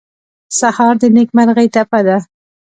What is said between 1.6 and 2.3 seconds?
ټپه ده.